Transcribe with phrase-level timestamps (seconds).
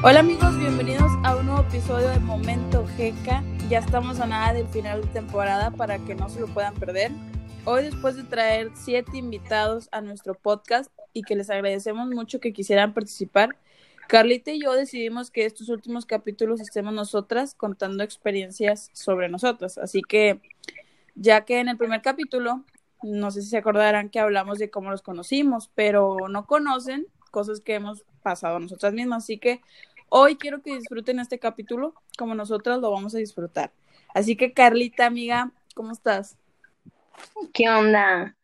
[0.00, 3.42] Hola amigos, bienvenidos a un nuevo episodio de Momento GK.
[3.68, 7.10] Ya estamos a nada del final de temporada para que no se lo puedan perder.
[7.64, 12.52] Hoy después de traer siete invitados a nuestro podcast y que les agradecemos mucho que
[12.52, 13.56] quisieran participar,
[14.06, 19.78] Carlita y yo decidimos que estos últimos capítulos estemos nosotras contando experiencias sobre nosotras.
[19.78, 20.40] Así que,
[21.16, 22.64] ya que en el primer capítulo,
[23.02, 27.60] no sé si se acordarán que hablamos de cómo los conocimos, pero no conocen cosas
[27.60, 29.24] que hemos pasado nosotras mismas.
[29.24, 29.60] Así que
[30.08, 33.72] hoy quiero que disfruten este capítulo como nosotras lo vamos a disfrutar.
[34.14, 36.36] Así que Carlita, amiga, ¿cómo estás?
[37.52, 38.36] ¿Qué onda?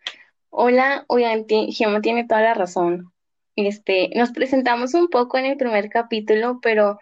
[0.50, 3.12] Hola, obviamente Gemma tiene toda la razón.
[3.56, 6.98] Este, nos presentamos un poco en el primer capítulo, pero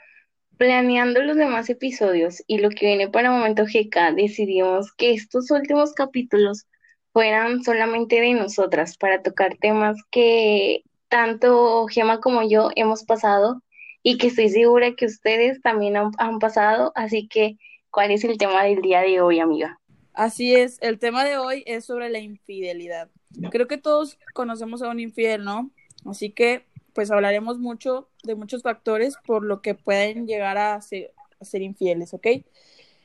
[0.56, 5.92] planeando los demás episodios y lo que viene para Momento GK, decidimos que estos últimos
[5.92, 6.66] capítulos
[7.12, 13.62] fueran solamente de nosotras para tocar temas que tanto Gemma como yo hemos pasado
[14.02, 16.91] y que estoy segura que ustedes también han, pasado.
[16.94, 17.58] Así que,
[17.91, 19.78] ¿cuál es el tema del día de hoy, amiga?
[20.14, 23.10] Así es, el tema de hoy es sobre la infidelidad.
[23.50, 25.70] Creo que todos conocemos a un infiel, ¿no?
[26.06, 31.12] Así que, pues hablaremos mucho de muchos factores por lo que pueden llegar a ser,
[31.52, 32.27] infieles, ¿ok?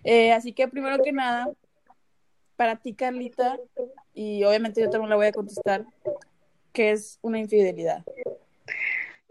[0.05, 1.51] Eh, así que, primero que nada,
[2.55, 3.59] para ti, Carlita,
[4.13, 5.85] y obviamente yo también la voy a contestar,
[6.77, 8.05] ¿Qué es una infidelidad?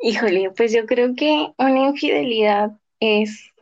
[0.03, 3.53] Híjole, pues yo creo que una infidelidad es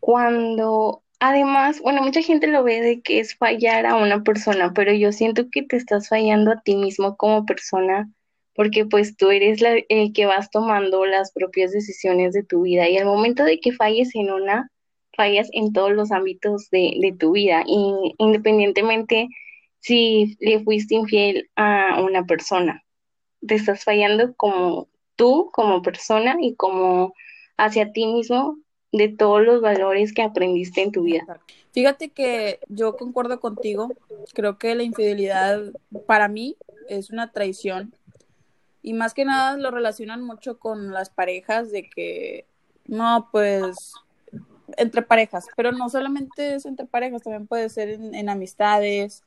[0.00, 4.94] cuando, además, bueno, mucha gente lo ve de que es fallar a una persona, pero
[4.94, 8.10] yo siento que te estás fallando a ti mismo como persona,
[8.54, 12.88] porque pues tú eres la, el que vas tomando las propias decisiones de tu vida
[12.88, 14.70] y al momento de que falles en una,
[15.14, 19.28] fallas en todos los ámbitos de, de tu vida, y independientemente
[19.80, 22.82] si le fuiste infiel a una persona
[23.46, 27.14] te estás fallando como tú, como persona y como
[27.56, 28.58] hacia ti mismo
[28.92, 31.40] de todos los valores que aprendiste en tu vida.
[31.72, 33.88] Fíjate que yo concuerdo contigo,
[34.32, 35.72] creo que la infidelidad
[36.06, 36.56] para mí
[36.88, 37.94] es una traición
[38.82, 42.46] y más que nada lo relacionan mucho con las parejas de que
[42.86, 43.92] no, pues
[44.76, 49.24] entre parejas, pero no solamente es entre parejas, también puede ser en, en amistades,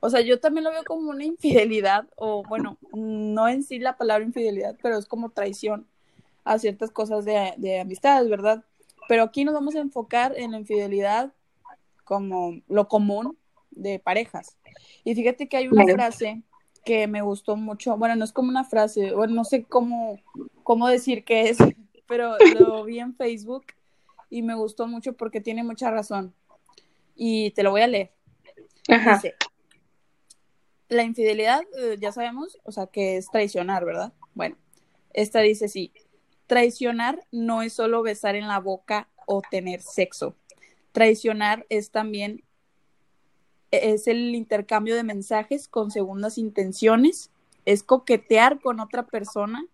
[0.00, 3.98] o sea, yo también lo veo como una infidelidad, o bueno, no en sí la
[3.98, 5.86] palabra infidelidad, pero es como traición
[6.44, 8.64] a ciertas cosas de, de amistades, ¿verdad?
[9.08, 11.32] Pero aquí nos vamos a enfocar en la infidelidad
[12.04, 13.36] como lo común
[13.70, 14.56] de parejas.
[15.04, 16.42] Y fíjate que hay una frase
[16.82, 20.18] que me gustó mucho, bueno, no es como una frase, bueno, no sé cómo,
[20.62, 21.58] cómo decir qué es,
[22.08, 23.66] pero lo vi en Facebook
[24.30, 26.32] y me gustó mucho porque tiene mucha razón.
[27.14, 28.12] Y te lo voy a leer.
[28.88, 29.20] Ajá
[30.90, 34.12] la infidelidad, eh, ya sabemos, o sea, que es traicionar, ¿verdad?
[34.34, 34.56] Bueno,
[35.12, 35.92] esta dice sí,
[36.46, 40.34] traicionar no es solo besar en la boca o tener sexo.
[40.92, 42.42] Traicionar es también
[43.70, 47.30] e, es el intercambio de mensajes con segundas intenciones,
[47.64, 49.64] es coquetear con otra persona,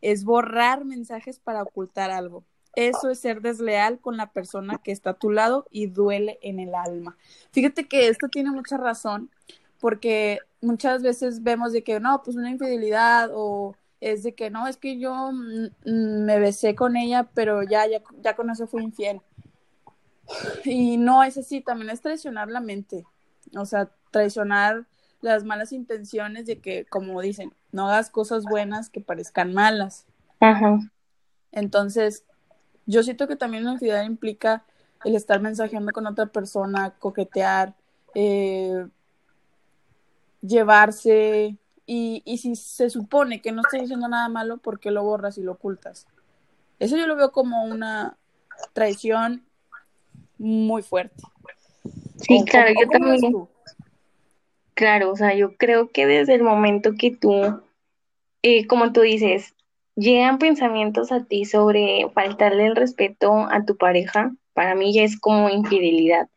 [0.00, 2.44] es borrar mensajes para ocultar algo.
[2.74, 6.58] Eso es ser desleal con la persona que está a tu lado y duele en
[6.58, 7.16] el alma.
[7.52, 9.30] Fíjate que esto tiene mucha razón
[9.80, 14.66] porque muchas veces vemos de que no, pues una infidelidad o es de que no,
[14.66, 15.30] es que yo
[15.84, 19.20] me besé con ella, pero ya, ya, ya con eso fui infiel.
[20.64, 23.04] Y no es así, también es traicionar la mente,
[23.56, 24.86] o sea, traicionar
[25.20, 30.06] las malas intenciones de que, como dicen, no hagas cosas buenas que parezcan malas.
[30.40, 30.78] Ajá.
[31.52, 32.24] Entonces,
[32.86, 34.64] yo siento que también una infidelidad implica
[35.04, 37.74] el estar mensajeando con otra persona, coquetear,
[38.14, 38.86] eh,
[40.46, 45.02] llevarse y, y si se supone que no estás haciendo nada malo, ¿por qué lo
[45.02, 46.06] borras y lo ocultas?
[46.78, 48.16] Eso yo lo veo como una
[48.72, 49.44] traición
[50.38, 51.22] muy fuerte.
[52.16, 53.48] Sí, claro, yo también.
[54.74, 57.62] Claro, o sea, yo creo que desde el momento que tú,
[58.42, 59.54] eh, como tú dices,
[59.94, 65.18] llegan pensamientos a ti sobre faltarle el respeto a tu pareja, para mí ya es
[65.18, 66.28] como infidelidad.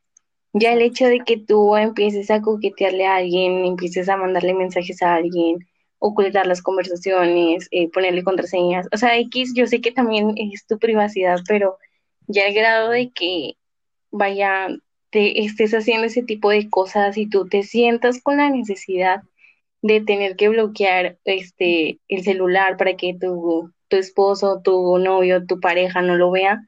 [0.53, 5.01] Ya el hecho de que tú empieces a coquetearle a alguien, empieces a mandarle mensajes
[5.01, 5.59] a alguien,
[5.99, 10.79] ocultar las conversaciones, eh, ponerle contraseñas, o sea, X, yo sé que también es tu
[10.79, 11.77] privacidad, pero
[12.27, 13.53] ya el grado de que
[14.11, 14.69] vaya,
[15.11, 19.21] te estés haciendo ese tipo de cosas y tú te sientas con la necesidad
[19.81, 25.59] de tener que bloquear este el celular para que tu, tu esposo, tu novio, tu
[25.59, 26.61] pareja no lo vea,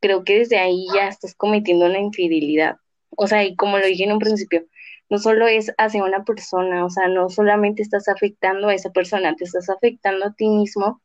[0.00, 2.76] creo que desde ahí ya estás cometiendo una infidelidad.
[3.16, 4.64] O sea, y como lo dije en un principio,
[5.10, 9.36] no solo es hacia una persona, o sea, no solamente estás afectando a esa persona,
[9.36, 11.00] te estás afectando a ti mismo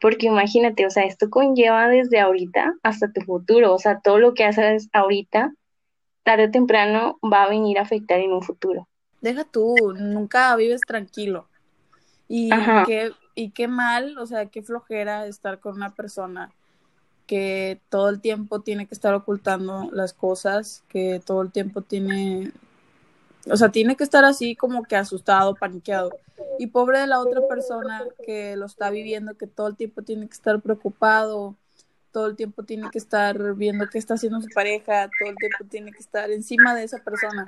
[0.00, 4.34] porque imagínate, o sea, esto conlleva desde ahorita hasta tu futuro, o sea, todo lo
[4.34, 5.54] que haces ahorita,
[6.24, 8.88] tarde o temprano va a venir a afectar en un futuro.
[9.20, 11.48] Deja tú, nunca vives tranquilo.
[12.28, 12.50] Y
[12.86, 16.50] qué, y qué mal, o sea, qué flojera estar con una persona
[17.26, 22.52] que todo el tiempo tiene que estar ocultando las cosas, que todo el tiempo tiene,
[23.50, 26.10] o sea, tiene que estar así como que asustado, paniqueado.
[26.58, 30.26] Y pobre de la otra persona que lo está viviendo, que todo el tiempo tiene
[30.26, 31.56] que estar preocupado,
[32.12, 35.64] todo el tiempo tiene que estar viendo qué está haciendo su pareja, todo el tiempo
[35.68, 37.46] tiene que estar encima de esa persona.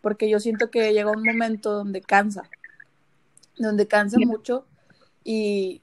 [0.00, 2.44] Porque yo siento que llega un momento donde cansa,
[3.58, 4.66] donde cansa mucho
[5.24, 5.82] y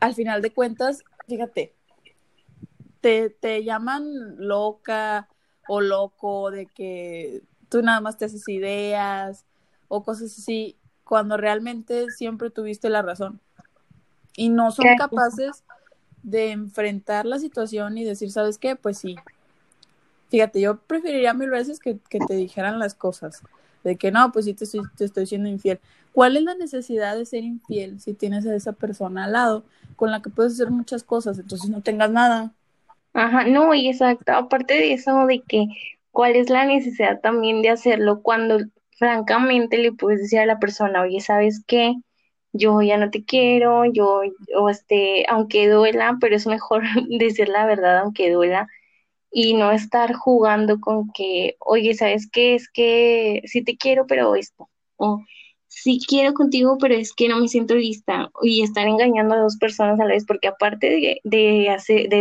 [0.00, 1.74] al final de cuentas, fíjate,
[3.00, 5.28] te, te llaman loca
[5.68, 9.44] o loco de que tú nada más te haces ideas
[9.88, 13.40] o cosas así, cuando realmente siempre tuviste la razón.
[14.36, 15.64] Y no son capaces
[16.22, 18.76] de enfrentar la situación y decir, ¿sabes qué?
[18.76, 19.16] Pues sí.
[20.30, 23.42] Fíjate, yo preferiría mil veces que, que te dijeran las cosas.
[23.84, 25.80] De que no, pues sí te estoy, te estoy siendo infiel.
[26.12, 29.64] ¿Cuál es la necesidad de ser infiel si tienes a esa persona al lado
[29.96, 31.38] con la que puedes hacer muchas cosas?
[31.38, 32.54] Entonces no tengas nada.
[33.18, 34.32] Ajá, no, y exacto.
[34.32, 35.66] Aparte de eso, de que
[36.12, 38.58] cuál es la necesidad también de hacerlo cuando
[38.96, 41.94] francamente le puedes decir a la persona, oye, ¿sabes qué?
[42.52, 44.22] Yo ya no te quiero, yo,
[44.56, 46.82] o este, aunque duela, pero es mejor
[47.18, 48.68] decir la verdad aunque duela
[49.30, 52.54] y no estar jugando con que, oye, ¿sabes qué?
[52.56, 55.24] Es que sí te quiero, pero esto, o
[55.68, 59.58] sí quiero contigo, pero es que no me siento lista, y estar engañando a dos
[59.58, 62.20] personas a la vez, porque aparte de, de, hacer, de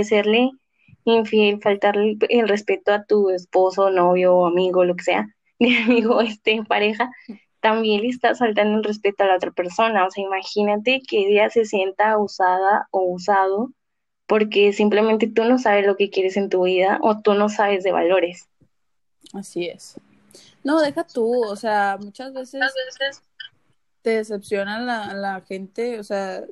[1.12, 6.63] infiel, faltarle el respeto a tu esposo, novio, amigo, lo que sea, mi amigo, este,
[6.63, 7.12] pareja,
[7.59, 10.06] también le estás faltando el respeto a la otra persona.
[10.06, 13.71] O sea, imagínate que ella se sienta usada o usado
[14.27, 17.83] porque simplemente tú no sabes lo que quieres en tu vida o tú no sabes
[17.83, 18.50] de valores.
[19.33, 20.00] Así es.
[20.63, 22.62] No, deja tú, o sea, muchas veces,
[24.01, 26.44] te decepciona la, la gente, o sea,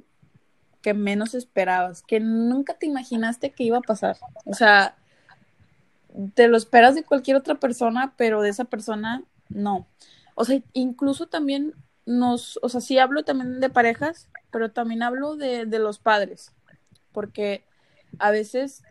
[0.86, 4.18] que menos esperabas, que nunca te imaginaste que iba a pasar.
[4.46, 4.96] O sea,
[6.36, 9.88] te lo esperas de cualquier otra persona, pero de esa persona no.
[10.36, 11.74] O sea, incluso también
[12.06, 16.52] nos, o sea, sí hablo también de parejas, pero también hablo de, de los padres,
[17.12, 17.64] porque
[18.20, 18.84] a veces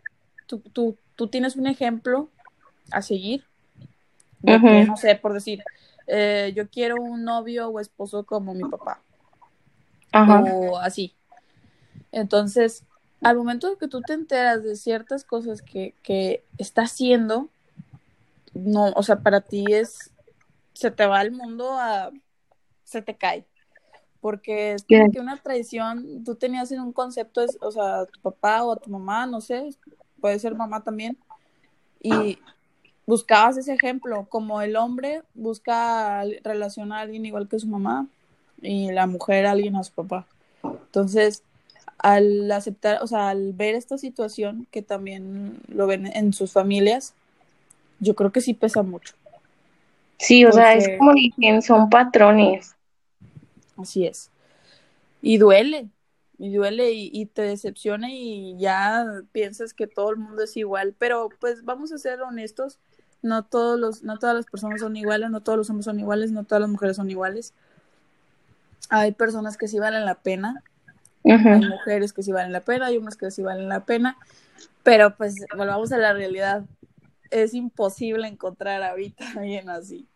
[0.47, 2.29] tú, tú, tú tienes un ejemplo
[2.91, 3.45] a seguir,
[4.43, 5.63] no sé, por decir,
[6.07, 8.99] eh, yo quiero un novio o esposo como mi papá,
[10.11, 11.15] o así,
[12.15, 12.83] entonces,
[13.21, 17.49] al momento de que tú te enteras de ciertas cosas que, que está haciendo,
[18.53, 20.11] no, o sea, para ti es,
[20.71, 22.11] se te va el mundo a,
[22.85, 23.45] se te cae.
[24.21, 28.63] Porque es que una traición, tú tenías en un concepto, o sea, a tu papá
[28.63, 29.75] o a tu mamá, no sé,
[30.21, 31.17] puede ser mamá también,
[32.01, 32.39] y
[33.05, 38.07] buscabas ese ejemplo, como el hombre busca relacionar a alguien igual que su mamá
[38.61, 40.25] y la mujer a alguien a su papá.
[40.63, 41.43] Entonces,
[42.05, 47.15] al aceptar, o sea, al ver esta situación, que también lo ven en sus familias,
[47.99, 49.15] yo creo que sí pesa mucho.
[50.19, 52.75] Sí, o sea, es como dicen, son patrones.
[53.75, 54.29] Así es.
[55.23, 55.89] Y duele,
[56.37, 61.29] y duele y, te decepciona y ya piensas que todo el mundo es igual, pero
[61.39, 62.77] pues vamos a ser honestos,
[63.23, 66.31] no todos los, no todas las personas son iguales, no todos los hombres son iguales,
[66.31, 67.55] no todas las mujeres son iguales.
[68.89, 70.61] Hay personas que sí valen la pena,
[71.25, 74.17] hay mujeres que sí valen la pena, hay hombres que sí valen la pena,
[74.83, 76.63] pero pues volvamos a la realidad.
[77.31, 80.07] Es imposible encontrar ahorita a alguien así.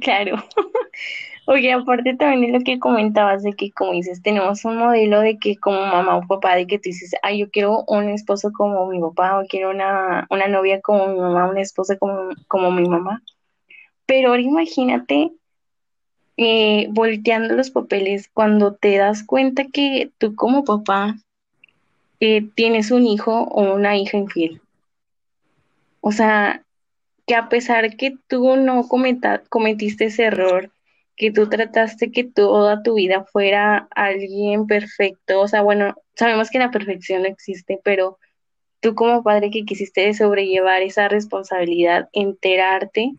[0.00, 0.36] Claro.
[1.46, 5.38] Oye, aparte también de lo que comentabas, de que como dices, tenemos un modelo de
[5.38, 8.86] que como mamá o papá, de que tú dices, ay, yo quiero un esposo como
[8.86, 12.88] mi papá, o quiero una, una novia como mi mamá, una esposa como, como mi
[12.88, 13.22] mamá.
[14.06, 15.32] Pero ahora imagínate
[16.36, 21.16] eh, volteando los papeles, cuando te das cuenta que tú como papá
[22.20, 24.60] eh, tienes un hijo o una hija infiel.
[26.00, 26.64] O sea,
[27.26, 30.70] que a pesar que tú no cometiste ese error,
[31.16, 36.58] que tú trataste que toda tu vida fuera alguien perfecto, o sea, bueno, sabemos que
[36.58, 38.18] la perfección no existe, pero
[38.80, 43.12] tú como padre que quisiste sobrellevar esa responsabilidad, enterarte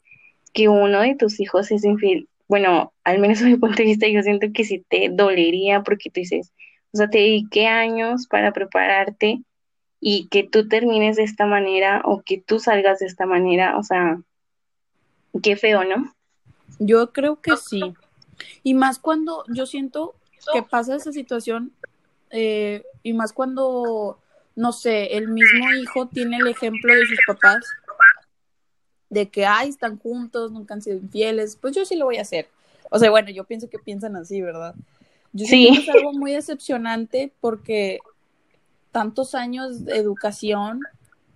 [0.53, 4.07] que uno de tus hijos es infiel, bueno, al menos desde mi punto de vista,
[4.07, 6.51] yo siento que sí te dolería porque tú dices,
[6.93, 9.41] o sea, te dediqué años para prepararte
[9.99, 13.83] y que tú termines de esta manera o que tú salgas de esta manera, o
[13.83, 14.21] sea,
[15.41, 16.13] qué feo, ¿no?
[16.79, 17.93] Yo creo que sí.
[18.63, 20.15] Y más cuando yo siento
[20.53, 21.71] que pasa esa situación
[22.29, 24.19] eh, y más cuando,
[24.55, 27.65] no sé, el mismo hijo tiene el ejemplo de sus papás,
[29.09, 32.21] de que, ay, están juntos, nunca han sido infieles, pues yo sí lo voy a
[32.21, 32.47] hacer.
[32.91, 34.75] O sea, bueno, yo pienso que piensan así, ¿verdad?
[35.33, 35.69] Yo sí.
[35.71, 38.00] que es algo muy decepcionante porque
[38.91, 40.79] tantos años de educación,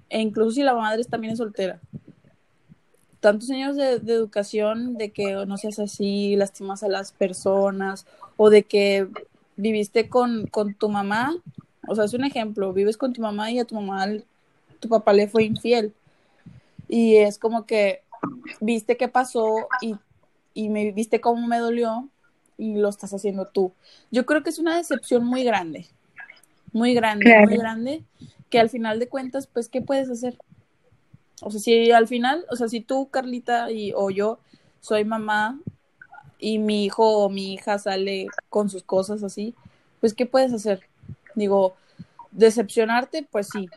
[0.09, 1.79] e incluso si la madre también es soltera,
[3.19, 8.05] tantos años de, educación de que no seas así, lastimas a las personas,
[8.37, 9.07] o de que
[9.57, 11.35] viviste con, con tu mamá,
[11.87, 14.07] o sea, es un ejemplo, vives con tu mamá y a tu mamá,
[14.79, 15.93] tu papá le fue infiel.
[16.89, 18.01] Y es como que
[18.59, 19.95] viste qué pasó y,
[20.53, 22.09] y me viste cómo me dolió
[22.57, 23.71] y lo estás haciendo tú.
[24.11, 25.87] Yo creo que es una decepción muy grande,
[26.73, 28.03] muy grande, muy grande,
[28.49, 30.37] que al final de cuentas, pues, ¿qué puedes hacer?
[31.41, 34.39] O sea, si al final, o sea, si tú, Carlita, y, o yo
[34.81, 35.59] soy mamá
[36.37, 39.55] y mi hijo o mi hija sale con sus cosas así,
[40.01, 40.81] pues, ¿qué puedes hacer?
[41.35, 41.75] Digo,
[42.31, 43.69] decepcionarte, pues sí.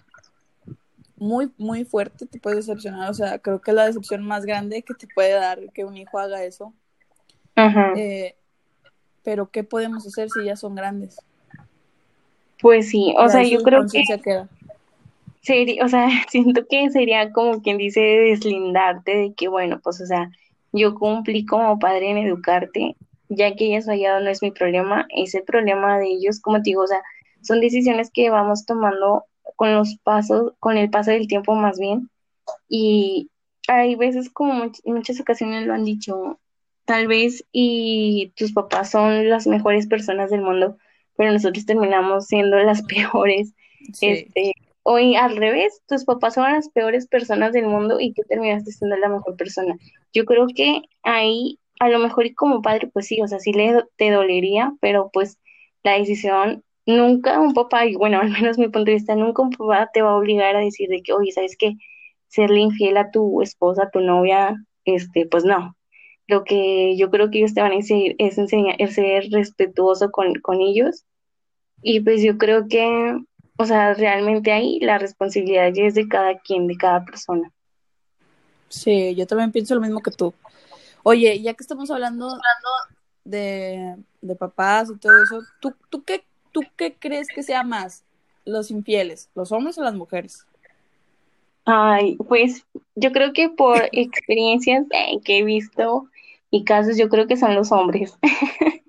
[1.22, 3.08] Muy, muy fuerte te puedes decepcionar.
[3.08, 5.96] O sea, creo que es la decepción más grande que te puede dar que un
[5.96, 6.74] hijo haga eso.
[7.54, 7.92] Ajá.
[7.96, 8.34] Eh,
[9.22, 11.20] pero ¿qué podemos hacer si ya son grandes?
[12.60, 14.02] Pues sí, o sea, yo creo que
[15.42, 20.06] sería, o sea, siento que sería como quien dice deslindarte de que bueno, pues o
[20.06, 20.28] sea,
[20.72, 22.96] yo cumplí como padre en educarte,
[23.28, 26.70] ya que hayas fallado no es mi problema, es el problema de ellos, como te
[26.70, 27.00] digo, o sea,
[27.42, 29.24] son decisiones que vamos tomando
[29.56, 32.10] con los pasos, con el paso del tiempo más bien,
[32.68, 33.30] y
[33.68, 36.40] hay veces como en muchas ocasiones lo han dicho,
[36.84, 40.76] tal vez y tus papás son las mejores personas del mundo,
[41.16, 43.54] pero nosotros terminamos siendo las peores.
[44.00, 44.52] Este,
[44.84, 48.96] o al revés, tus papás son las peores personas del mundo y tú terminaste siendo
[48.96, 49.76] la mejor persona.
[50.12, 53.52] Yo creo que ahí, a lo mejor y como padre, pues sí, o sea, sí
[53.52, 55.38] le, te dolería, pero pues
[55.84, 59.50] la decisión, nunca un papá, y bueno, al menos mi punto de vista, nunca un
[59.50, 61.74] papá te va a obligar a decir de que, oye, ¿sabes qué?
[62.28, 65.76] Serle infiel a tu esposa, a tu novia, este, pues no,
[66.26, 70.10] lo que yo creo que ellos te van a decir es enseñar, es ser respetuoso
[70.10, 71.04] con, con ellos.
[71.82, 73.18] Y pues yo creo que,
[73.58, 77.52] o sea, realmente ahí la responsabilidad es de cada quien, de cada persona.
[78.68, 80.32] Sí, yo también pienso lo mismo que tú.
[81.02, 82.38] Oye, ya que estamos hablando
[83.24, 88.04] de, de papás y todo eso, ¿tú, tú, qué, ¿tú qué crees que sea más?
[88.44, 90.46] ¿Los infieles, los hombres o las mujeres?
[91.64, 96.08] Ay, pues yo creo que por experiencias eh, que he visto
[96.50, 98.18] y casos, yo creo que son los hombres.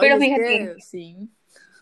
[0.00, 1.30] Pero fíjate, sí.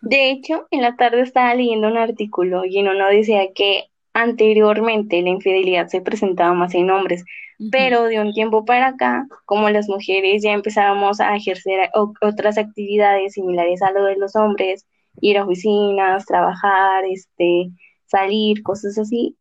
[0.01, 5.21] de hecho, en la tarde estaba leyendo un artículo y en uno decía que anteriormente
[5.23, 7.25] la infidelidad se presentaba más en hombres,
[7.71, 11.91] pero de un tiempo para acá, como las mujeres ya empezábamos a ejercer
[12.21, 14.87] otras actividades similares a lo de los hombres,
[15.21, 17.71] ir a oficinas, trabajar, este,
[18.07, 19.37] salir, cosas así,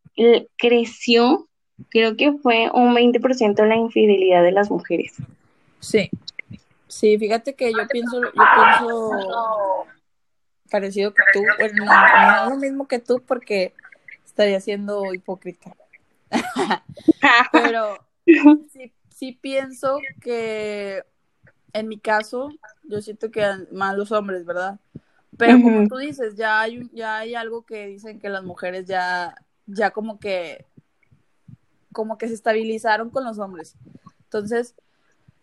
[0.57, 1.47] creció,
[1.89, 5.15] creo que fue un 20% la infidelidad de las mujeres.
[5.79, 6.09] Sí,
[6.87, 9.87] sí, fíjate que yo pienso, yo pienso
[10.69, 13.73] parecido que tú, bueno, no, lo mismo que tú porque
[14.25, 15.75] estaría siendo hipócrita.
[17.51, 17.97] Pero
[18.71, 21.03] sí, sí pienso que
[21.73, 22.49] en mi caso,
[22.83, 24.79] yo siento que más los hombres, ¿verdad?
[25.45, 29.35] Pero como tú dices, ya hay, ya hay algo que dicen que las mujeres ya
[29.65, 30.65] ya como que,
[31.91, 33.75] como que se estabilizaron con los hombres.
[34.23, 34.75] Entonces,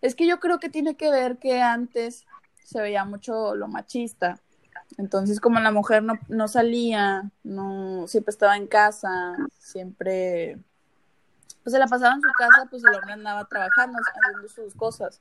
[0.00, 2.24] es que yo creo que tiene que ver que antes
[2.64, 4.40] se veía mucho lo machista.
[4.96, 10.58] Entonces, como la mujer no, no salía, no siempre estaba en casa, siempre
[11.62, 15.20] pues se la pasaba en su casa, pues el hombre andaba trabajando, haciendo sus cosas.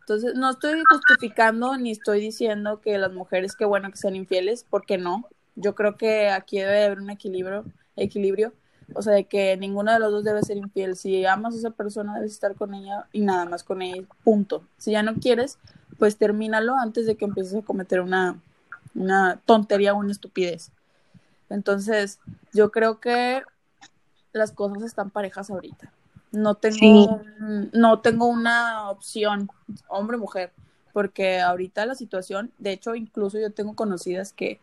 [0.00, 4.64] Entonces, no estoy justificando ni estoy diciendo que las mujeres, qué bueno que sean infieles,
[4.68, 5.28] porque no.
[5.54, 7.64] Yo creo que aquí debe haber un equilibrio
[7.96, 8.52] equilibrio,
[8.94, 10.96] o sea, de que ninguno de los dos debe ser infiel.
[10.96, 14.62] Si amas a esa persona, debes estar con ella y nada más con ella, punto.
[14.76, 15.58] Si ya no quieres,
[15.98, 18.38] pues termínalo antes de que empieces a cometer una,
[18.94, 20.70] una tontería o una estupidez.
[21.50, 22.18] Entonces,
[22.52, 23.42] yo creo que
[24.36, 25.92] las cosas están parejas ahorita.
[26.32, 27.22] No tengo,
[27.72, 29.48] no tengo una opción,
[29.88, 30.52] hombre mujer,
[30.92, 34.60] porque ahorita la situación, de hecho, incluso yo tengo conocidas que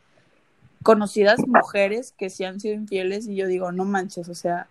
[0.84, 4.68] conocidas mujeres que sí han sido infieles y yo digo, no manches, o sea,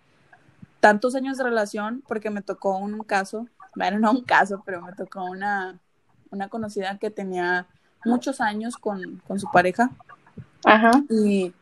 [0.79, 4.93] tantos años de relación porque me tocó un caso, bueno, no un caso, pero me
[4.93, 5.79] tocó una,
[6.29, 7.67] una conocida que tenía
[8.05, 9.89] muchos años con, con su pareja.
[10.65, 10.91] Ajá.
[11.09, 11.53] Y,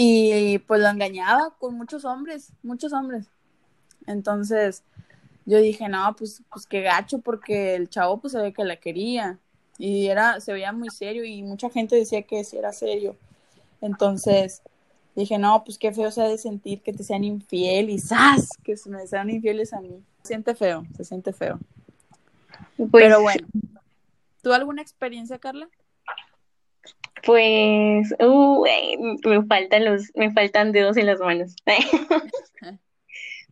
[0.00, 3.26] y pues lo engañaba con muchos hombres, muchos hombres.
[4.06, 4.84] Entonces
[5.44, 8.76] yo dije, no, pues, pues qué gacho, porque el chavo pues se ve que la
[8.76, 9.38] quería.
[9.76, 13.16] Y era, se veía muy serio y mucha gente decía que sí era serio.
[13.80, 14.62] Entonces
[15.16, 18.50] dije, no, pues qué feo se ha de sentir que te sean infiel y ¡zas!
[18.62, 20.00] Que se me sean infieles a mí.
[20.22, 21.58] Se siente feo, se siente feo.
[22.76, 23.48] Pues Pero bueno,
[24.42, 25.68] ¿tú alguna experiencia, Carla?
[27.24, 28.64] Pues, uh,
[29.24, 31.54] me faltan los, me faltan dedos en las manos.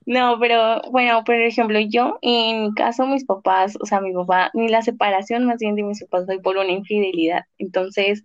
[0.07, 4.51] No, pero bueno, por ejemplo, yo, en mi caso, mis papás, o sea, mi papá,
[4.55, 7.43] ni la separación más bien de mis papás fue por una infidelidad.
[7.59, 8.25] Entonces,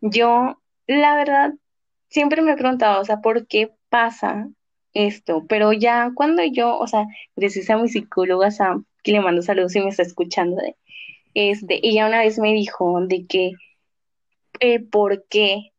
[0.00, 1.54] yo, la verdad,
[2.08, 4.48] siempre me he preguntado, o sea, ¿por qué pasa
[4.92, 5.44] esto?
[5.48, 9.76] Pero ya cuando yo, o sea, gracias a mi psicóloga Sam, que le mando saludos
[9.76, 10.60] y me está escuchando,
[11.34, 13.52] este, ella una vez me dijo de que,
[14.64, 15.72] eh, ¿por qué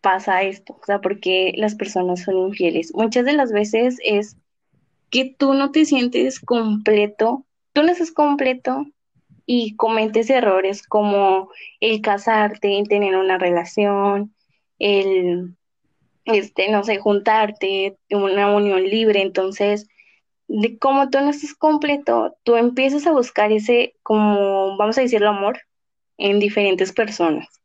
[0.00, 0.74] pasa esto?
[0.82, 2.92] O sea, ¿por qué las personas son infieles?
[2.94, 4.36] Muchas de las veces es
[5.10, 8.86] que tú no te sientes completo, tú no estás completo
[9.46, 14.34] y cometes errores como el casarte, el tener una relación,
[14.80, 15.54] el,
[16.24, 19.22] este, no sé, juntarte, una unión libre.
[19.22, 19.86] Entonces,
[20.48, 25.28] de como tú no estás completo, tú empiezas a buscar ese, como, vamos a decirlo,
[25.28, 25.60] amor
[26.18, 27.61] en diferentes personas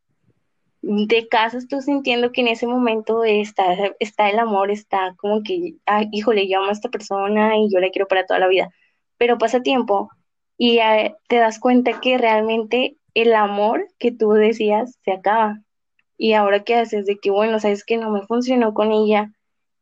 [0.81, 3.65] de casas tú sintiendo que en ese momento está,
[3.99, 7.79] está el amor, está como que, ay, híjole, yo amo a esta persona y yo
[7.79, 8.69] la quiero para toda la vida.
[9.17, 10.09] Pero pasa tiempo
[10.57, 15.61] y eh, te das cuenta que realmente el amor que tú decías se acaba.
[16.17, 19.31] Y ahora qué haces de que, bueno, sabes que no me funcionó con ella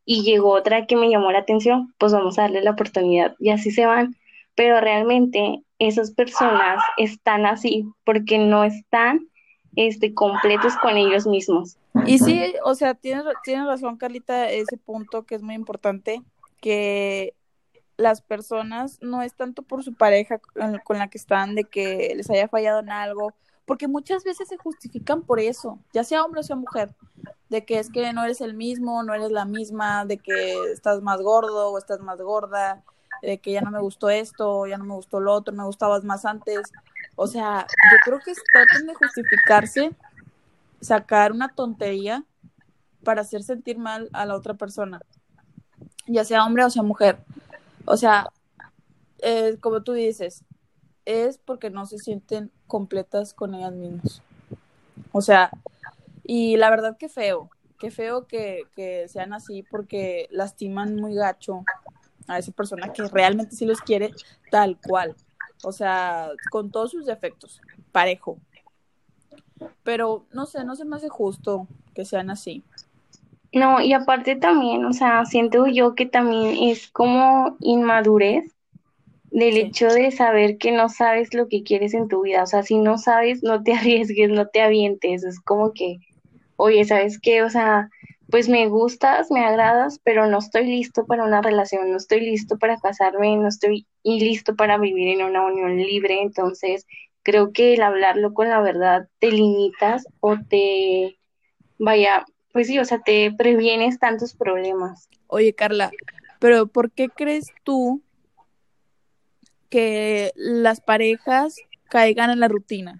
[0.05, 3.49] y llegó otra que me llamó la atención, pues vamos a darle la oportunidad y
[3.49, 4.15] así se van.
[4.55, 9.27] Pero realmente esas personas están así porque no están
[9.75, 11.77] este, completos con ellos mismos.
[12.05, 16.21] Y sí, o sea, tienes, tienes razón, Carlita, ese punto que es muy importante,
[16.61, 17.33] que
[17.97, 20.39] las personas no es tanto por su pareja
[20.83, 23.33] con la que están, de que les haya fallado en algo,
[23.65, 26.93] porque muchas veces se justifican por eso, ya sea hombre o sea mujer,
[27.49, 31.01] de que es que no eres el mismo, no eres la misma, de que estás
[31.01, 32.83] más gordo o estás más gorda,
[33.21, 36.03] de que ya no me gustó esto, ya no me gustó lo otro, me gustabas
[36.03, 36.71] más antes.
[37.15, 39.91] O sea, yo creo que tratan de justificarse,
[40.81, 42.23] sacar una tontería
[43.03, 45.01] para hacer sentir mal a la otra persona,
[46.07, 47.17] ya sea hombre o sea mujer.
[47.85, 48.29] O sea,
[49.19, 50.43] eh, como tú dices,
[51.05, 54.21] es porque no se sienten completas con ellas mismas.
[55.11, 55.51] O sea,
[56.23, 57.49] y la verdad que feo,
[57.79, 61.63] que feo que, que sean así porque lastiman muy gacho
[62.27, 64.11] a esa persona que realmente sí los quiere
[64.51, 65.15] tal cual.
[65.63, 68.37] O sea, con todos sus defectos, parejo.
[69.83, 72.63] Pero no sé, no se me hace justo que sean así.
[73.53, 78.53] No, y aparte también, o sea, siento yo que también es como inmadurez
[79.31, 82.43] del hecho de saber que no sabes lo que quieres en tu vida.
[82.43, 85.23] O sea, si no sabes, no te arriesgues, no te avientes.
[85.23, 85.97] Es como que,
[86.57, 87.43] oye, ¿sabes qué?
[87.43, 87.89] O sea,
[88.29, 92.57] pues me gustas, me agradas, pero no estoy listo para una relación, no estoy listo
[92.57, 96.85] para casarme, no estoy listo para vivir en una unión libre, entonces
[97.23, 101.17] creo que el hablarlo con la verdad te limitas o te
[101.77, 105.09] vaya, pues sí, o sea, te previenes tantos problemas.
[105.27, 105.91] Oye, Carla,
[106.39, 108.01] pero ¿por qué crees tú
[109.69, 111.57] que las parejas
[111.89, 112.99] caigan en la rutina?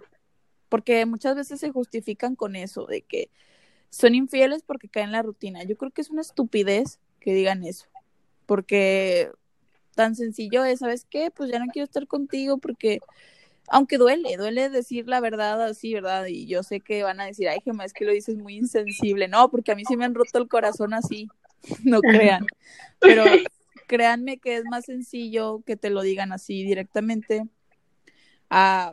[0.68, 3.30] Porque muchas veces se justifican con eso, de que
[3.90, 5.62] son infieles porque caen en la rutina.
[5.64, 7.86] Yo creo que es una estupidez que digan eso,
[8.46, 9.30] porque
[9.94, 11.30] tan sencillo es, ¿sabes qué?
[11.30, 13.00] Pues ya no quiero estar contigo porque,
[13.68, 16.26] aunque duele, duele decir la verdad así, ¿verdad?
[16.26, 19.26] Y yo sé que van a decir, ay, Gemma, es que lo dices muy insensible.
[19.28, 21.28] No, porque a mí sí me han roto el corazón así,
[21.84, 22.46] no crean.
[23.00, 23.24] Pero
[23.86, 27.44] créanme que es más sencillo que te lo digan así directamente
[28.50, 28.92] a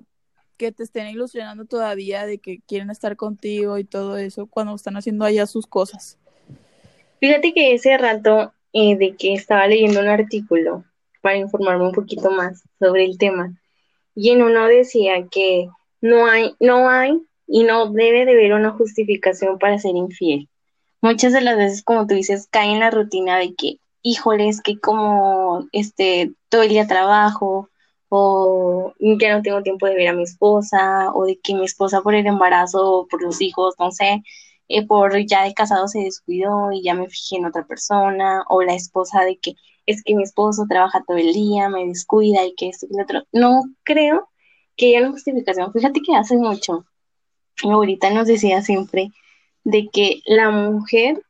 [0.57, 4.95] que te estén ilusionando todavía de que quieren estar contigo y todo eso cuando están
[4.95, 6.17] haciendo allá sus cosas.
[7.19, 10.83] Fíjate que ese rato eh, de que estaba leyendo un artículo
[11.21, 13.53] para informarme un poquito más sobre el tema
[14.15, 15.69] y en uno decía que
[16.01, 20.49] no hay, no hay y no debe de haber una justificación para ser infiel.
[21.01, 24.61] Muchas de las veces, como tú dices, cae en la rutina de que, híjole, es
[24.61, 27.69] que como este todo el día trabajo,
[28.15, 32.01] o ya no tengo tiempo de ver a mi esposa, o de que mi esposa
[32.01, 34.23] por el embarazo, o por los hijos, no sé,
[34.67, 38.61] eh, por ya de casado se descuidó y ya me fijé en otra persona, o
[38.63, 42.53] la esposa de que es que mi esposo trabaja todo el día, me descuida y
[42.55, 43.23] que esto y lo otro.
[43.31, 44.29] No creo
[44.77, 45.73] que haya una justificación.
[45.73, 46.85] Fíjate que hace mucho,
[47.63, 49.09] mi nos decía siempre
[49.63, 51.23] de que la mujer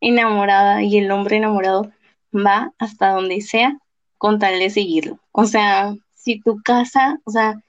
[0.00, 1.90] enamorada y el hombre enamorado
[2.34, 3.78] va hasta donde sea
[4.18, 5.18] con tal de seguirlo.
[5.32, 7.60] O sea, si tu casa, o sea,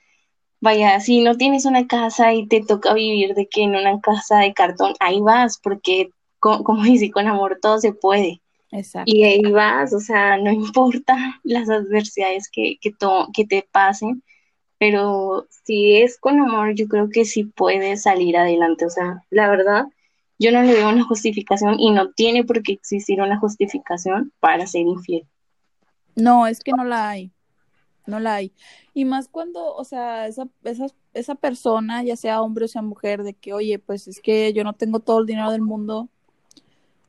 [0.62, 4.40] vaya, si no tienes una casa y te toca vivir de que en una casa
[4.40, 8.42] de cartón, ahí vas, porque como dice, con amor todo se puede.
[8.72, 9.12] Exacto.
[9.14, 12.94] Y ahí vas, o sea, no importa las adversidades que, que,
[13.34, 14.24] que te pasen,
[14.78, 18.86] pero si es con amor, yo creo que sí puedes salir adelante.
[18.86, 19.86] O sea, la verdad,
[20.38, 24.68] yo no le veo una justificación y no tiene por qué existir una justificación para
[24.68, 25.26] ser infiel.
[26.16, 27.32] No, es que no la hay.
[28.08, 28.54] No la hay.
[28.94, 33.24] Y más cuando, o sea, esa, esa, esa persona, ya sea hombre o sea mujer,
[33.24, 36.10] de que, oye, pues es que yo no tengo todo el dinero del mundo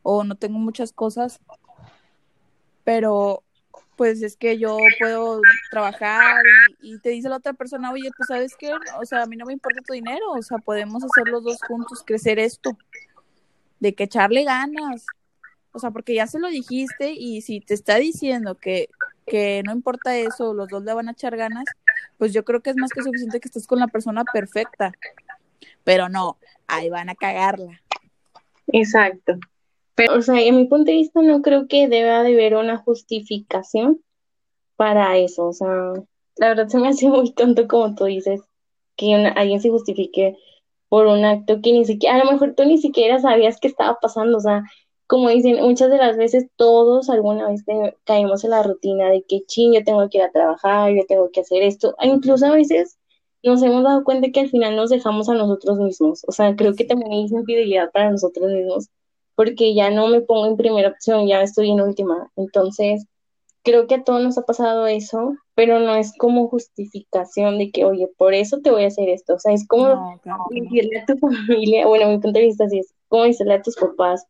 [0.02, 1.40] o no tengo muchas cosas,
[2.84, 3.42] pero
[3.96, 6.44] pues es que yo puedo trabajar
[6.80, 9.46] y, te dice la otra persona, oye, pues sabes qué, o sea, a mí no
[9.46, 12.76] me importa tu dinero, o sea, podemos hacer los dos juntos, crecer esto,
[13.80, 15.06] de que echarle ganas,
[15.72, 18.88] o sea, porque ya se lo dijiste y si te está diciendo que,
[19.26, 21.64] que no importa eso, los dos le van a echar ganas,
[22.18, 24.92] pues yo creo que es más que suficiente que estés con la persona perfecta,
[25.84, 27.80] pero no, ahí van a cagarla.
[28.68, 29.38] Exacto.
[29.94, 32.76] Pero, o sea, en mi punto de vista no creo que deba de haber una
[32.76, 34.00] justificación
[34.76, 35.46] para eso.
[35.46, 35.68] O sea,
[36.36, 38.42] la verdad se me hace muy tonto como tú dices,
[38.96, 40.36] que alguien se justifique
[40.88, 43.98] por un acto que ni siquiera, a lo mejor tú ni siquiera sabías que estaba
[44.00, 44.38] pasando.
[44.38, 44.64] O sea,
[45.06, 47.64] como dicen, muchas de las veces todos alguna vez
[48.04, 51.30] caemos en la rutina de que, ching, yo tengo que ir a trabajar, yo tengo
[51.30, 51.94] que hacer esto.
[52.00, 52.98] E incluso a veces
[53.42, 56.22] nos hemos dado cuenta que al final nos dejamos a nosotros mismos.
[56.26, 58.88] O sea, creo que también hay infidelidad para nosotros mismos
[59.36, 62.32] porque ya no me pongo en primera opción, ya estoy en última.
[62.36, 63.06] Entonces,
[63.62, 67.84] creo que a todos nos ha pasado eso, pero no es como justificación de que,
[67.84, 69.34] oye, por eso te voy a hacer esto.
[69.34, 70.18] O sea, es como
[70.50, 73.76] decirle a tu familia, bueno, mi punto de vista sí es como decirle a tus
[73.76, 74.26] papás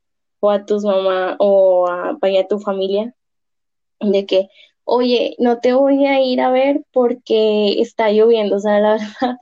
[0.51, 3.15] a tus mamás o a, vaya tu familia
[4.01, 4.49] de que,
[4.85, 8.57] oye, no te voy a ir a ver porque está lloviendo.
[8.57, 9.39] O sea, la verdad,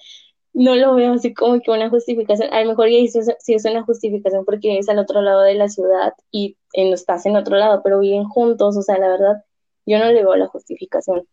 [0.55, 2.53] no lo veo así como que una justificación.
[2.53, 2.99] A lo mejor ya
[3.40, 7.27] sí es una justificación porque es al otro lado de la ciudad y en, estás
[7.27, 9.45] en otro lado, pero viven juntos, o sea, la verdad,
[9.85, 11.27] yo no le veo la justificación.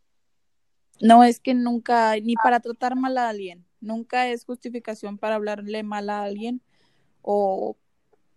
[0.99, 5.83] No, es que nunca, ni para tratar mal a alguien, nunca es justificación para hablarle
[5.83, 6.61] mal a alguien
[7.21, 7.75] o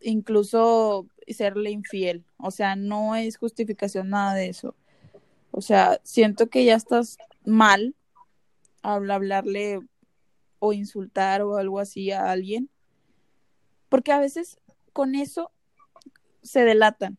[0.01, 2.25] incluso serle infiel.
[2.37, 4.75] O sea, no es justificación nada de eso.
[5.51, 7.95] O sea, siento que ya estás mal
[8.83, 9.81] al hablarle
[10.59, 12.69] o insultar o algo así a alguien.
[13.89, 14.59] Porque a veces
[14.93, 15.53] con eso
[16.43, 17.19] se delatan.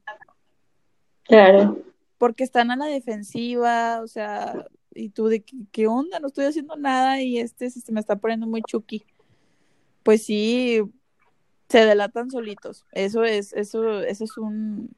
[1.23, 1.81] Claro.
[2.17, 6.75] Porque están a la defensiva, o sea, y tú de qué, onda, no estoy haciendo
[6.75, 9.05] nada y este se me está poniendo muy chucky.
[10.03, 10.81] Pues sí,
[11.69, 12.84] se delatan solitos.
[12.91, 14.95] Eso es, eso, eso es un,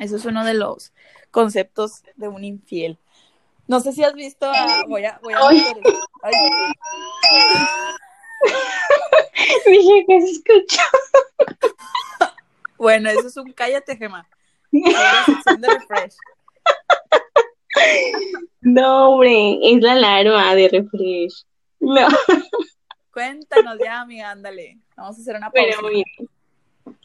[0.00, 0.92] eso es uno de los
[1.30, 2.98] conceptos de un infiel.
[3.68, 4.84] No sé si has visto a.
[4.86, 5.18] Voy a.
[5.22, 5.38] Voy a
[9.66, 10.82] Dije que se escuchó.
[12.76, 13.96] bueno, eso es un cállate,
[15.68, 16.16] refresh.
[18.62, 21.44] No, hombre, es la alarma de refresh.
[21.80, 22.08] No.
[23.12, 24.78] Cuéntanos ya, amiga, ándale.
[24.96, 25.80] Vamos a hacer una pausa.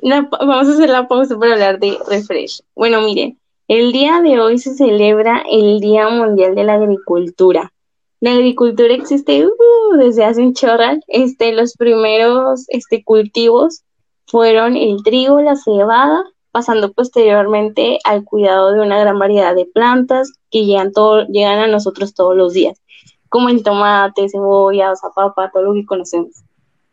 [0.02, 2.62] Bueno, vamos a hacer la pausa para hablar de refresh.
[2.76, 7.74] Bueno, miren, el día de hoy se celebra el Día Mundial de la Agricultura.
[8.22, 11.04] La agricultura existe uh, desde hace un chorral.
[11.08, 13.84] Este, los primeros este, cultivos
[14.26, 20.32] fueron el trigo, la cebada, pasando posteriormente al cuidado de una gran variedad de plantas
[20.50, 22.82] que llegan, todo, llegan a nosotros todos los días,
[23.30, 26.44] como el tomate, cebolla, zapapa, todo lo que conocemos.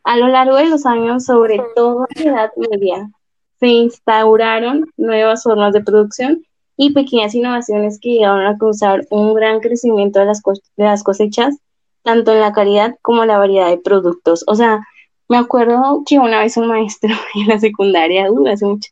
[0.04, 3.10] A lo largo de los años, sobre todo en la Edad Media,
[3.58, 6.44] se instauraron nuevas formas de producción
[6.76, 11.56] y pequeñas innovaciones que llegaron a causar un gran crecimiento de las, de las cosechas,
[12.02, 14.44] tanto en la calidad como en la variedad de productos.
[14.46, 14.80] O sea,
[15.28, 18.90] me acuerdo que una vez un maestro en la secundaria, uh, hace mucho,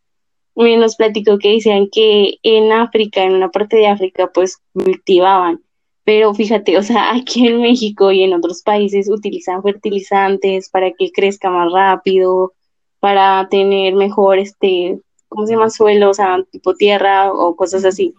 [0.55, 5.61] nos platicó que decían que en África, en una parte de África, pues cultivaban.
[6.05, 11.13] Pero fíjate, o sea, aquí en México y en otros países utilizan fertilizantes para que
[11.13, 12.53] crezca más rápido,
[13.01, 15.01] para tener mejor este
[15.33, 15.71] ¿cómo se llama?
[15.71, 18.15] Suelo, o sea, tipo tierra o cosas así.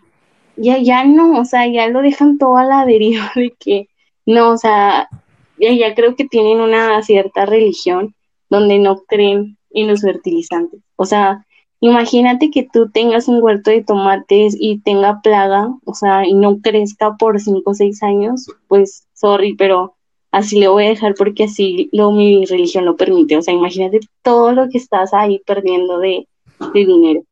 [0.55, 3.87] Ya, ya no, o sea, ya lo dejan todo a la deriva de que,
[4.25, 5.09] no, o sea,
[5.57, 8.15] ya, ya creo que tienen una cierta religión
[8.49, 10.81] donde no creen en los fertilizantes.
[10.95, 11.45] O sea,
[11.87, 16.61] imagínate que tú tengas un huerto de tomates y tenga plaga, o sea, y no
[16.61, 19.95] crezca por cinco o seis años, pues, sorry, pero
[20.31, 23.35] así le voy a dejar porque así lo, mi religión lo permite.
[23.35, 26.25] O sea, imagínate todo lo que estás ahí perdiendo de,
[26.73, 27.23] de dinero.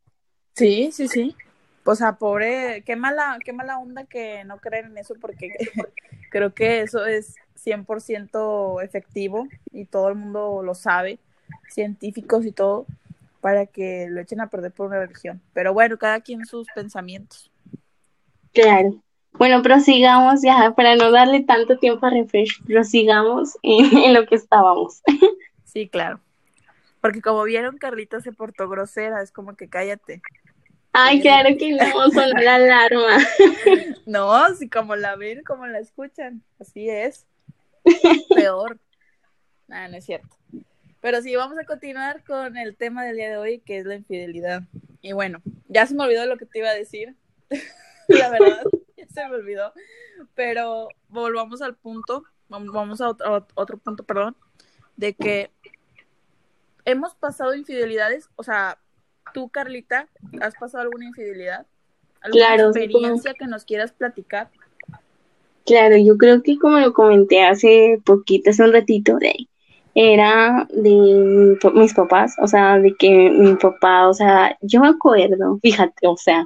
[0.54, 1.34] Sí, sí, sí.
[1.86, 5.54] o sea, pobre, qué mala, qué mala onda que no creen en eso porque
[6.30, 11.20] creo que eso es 100% efectivo y todo el mundo lo sabe,
[11.70, 12.86] científicos y todo,
[13.42, 15.42] para que lo echen a perder por una religión.
[15.54, 17.52] Pero bueno, cada quien sus pensamientos.
[18.54, 19.02] Claro.
[19.34, 24.36] Bueno, prosigamos ya, para no darle tanto tiempo a refresh, prosigamos en, en lo que
[24.36, 25.02] estábamos.
[25.64, 26.20] Sí, claro.
[27.02, 30.22] Porque como vieron, Carlita se portó grosera, es como que cállate.
[30.94, 33.18] Ay, claro que no, sonó la alarma.
[34.06, 37.26] No, si como la ven, como la escuchan, así es.
[38.36, 38.78] Peor.
[39.68, 40.36] Nada, no es cierto.
[41.02, 43.96] Pero sí, vamos a continuar con el tema del día de hoy, que es la
[43.96, 44.64] infidelidad.
[45.02, 47.16] Y bueno, ya se me olvidó lo que te iba a decir.
[48.08, 48.64] la verdad,
[48.98, 49.74] ya se me olvidó.
[50.36, 54.36] Pero volvamos al punto, vamos a otro, otro punto, perdón,
[54.96, 55.50] de que
[56.86, 58.78] hemos pasado infidelidades, o sea,
[59.34, 60.08] tú, Carlita,
[60.40, 61.66] ¿has pasado alguna infidelidad?
[62.22, 64.50] ¿Alguna Claro, experiencia que nos quieras platicar?
[65.66, 69.48] Claro, yo creo que como lo comenté hace poquito, hace un ratito, de,
[69.96, 75.60] era de mis papás, o sea, de que mi papá, o sea, yo me acuerdo,
[75.62, 76.46] fíjate, o sea,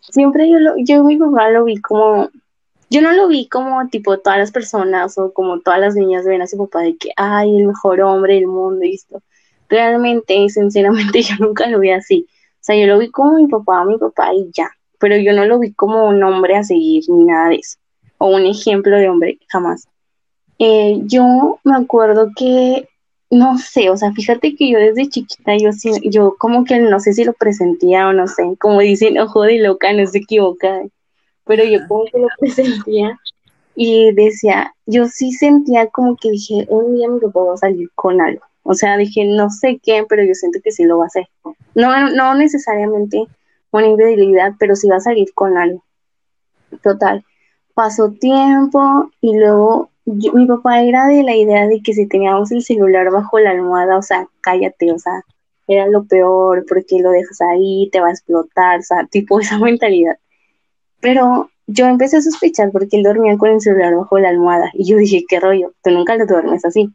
[0.00, 2.30] siempre yo lo, yo mi papá lo vi como,
[2.90, 6.42] yo no lo vi como tipo todas las personas o como todas las niñas ven
[6.42, 9.22] a su papá de que, ay, el mejor hombre del mundo y esto.
[9.68, 12.26] Realmente, sinceramente, yo nunca lo vi así.
[12.28, 15.44] O sea, yo lo vi como mi papá, mi papá y ya, pero yo no
[15.46, 17.78] lo vi como un hombre a seguir ni nada de eso
[18.18, 19.86] o un ejemplo de hombre, jamás.
[20.66, 22.88] Eh, yo me acuerdo que,
[23.28, 25.68] no sé, o sea, fíjate que yo desde chiquita, yo
[26.04, 29.58] yo como que no sé si lo presentía o no sé, como dicen, ojo de
[29.58, 30.80] loca, no se equivoca,
[31.44, 33.20] pero yo como que lo presentía
[33.76, 37.90] y decía, yo sí sentía como que dije, un día mi papá va a salir
[37.94, 38.42] con algo.
[38.62, 41.28] O sea, dije, no sé qué, pero yo siento que sí lo va a hacer.
[41.74, 43.24] No, no necesariamente
[43.70, 45.84] una infidelidad, pero sí va a salir con algo.
[46.82, 47.22] Total
[47.74, 52.52] pasó tiempo y luego yo- mi papá era de la idea de que si teníamos
[52.52, 55.22] el celular bajo la almohada, o sea, cállate, o sea,
[55.66, 59.58] era lo peor, porque lo dejas ahí, te va a explotar, o sea, tipo esa
[59.58, 60.16] mentalidad.
[61.00, 64.86] Pero yo empecé a sospechar porque él dormía con el celular bajo la almohada y
[64.86, 65.72] yo dije, ¿qué rollo?
[65.82, 66.90] Tú nunca lo duermes así.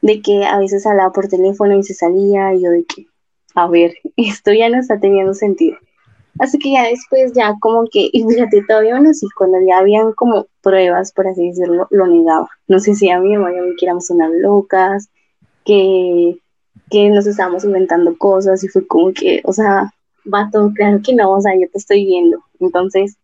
[0.00, 3.06] De que a veces hablaba por teléfono y se salía y yo de que,
[3.54, 5.78] a ver, esto ya no está teniendo sentido.
[6.42, 10.12] Así que ya después, ya como que, y fíjate, todavía aún así, cuando ya habían
[10.12, 12.50] como pruebas, por así decirlo, lo negaba.
[12.66, 15.08] No sé si a mí o a mí que éramos unas locas,
[15.64, 16.36] que,
[16.90, 21.30] que nos estábamos inventando cosas y fue como que, o sea, vato, claro que no,
[21.30, 22.42] o sea, yo te estoy viendo.
[22.58, 23.16] Entonces,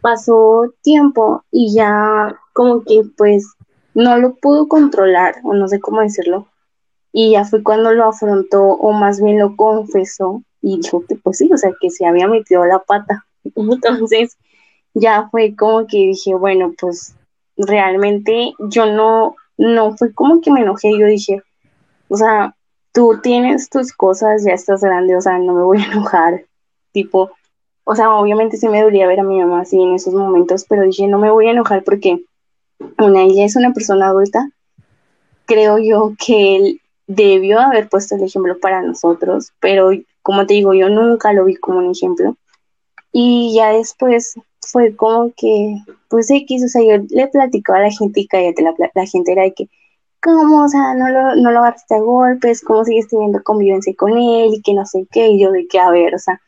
[0.00, 3.54] pasó tiempo y ya como que pues
[3.92, 6.46] no lo pudo controlar, o no sé cómo decirlo,
[7.12, 11.38] y ya fue cuando lo afrontó, o más bien lo confesó, y dijo que pues
[11.38, 13.26] sí, o sea, que se había metido la pata.
[13.54, 14.36] Entonces,
[14.94, 17.14] ya fue como que dije, bueno, pues
[17.56, 21.42] realmente yo no, no fue como que me enojé, yo dije,
[22.08, 22.54] o sea,
[22.92, 26.44] tú tienes tus cosas, ya estás grande, o sea, no me voy a enojar,
[26.92, 27.30] tipo,
[27.84, 30.82] o sea, obviamente sí me dolía ver a mi mamá así en esos momentos, pero
[30.82, 32.24] dije, no me voy a enojar porque
[32.98, 34.48] una, ella es una persona adulta,
[35.44, 39.90] creo yo que él debió haber puesto el ejemplo para nosotros, pero
[40.26, 42.36] como te digo, yo nunca lo vi como un ejemplo.
[43.12, 45.76] Y ya después fue como que,
[46.08, 49.30] pues X, o sea, yo le platicaba a la gente y cállate, la, la gente
[49.30, 49.68] era de que,
[50.20, 50.64] ¿cómo?
[50.64, 54.54] O sea, no lo, no lo agarraste a golpes, ¿cómo sigues teniendo convivencia con él?
[54.54, 56.40] Y que no sé qué, y yo de que, a ver, o sea,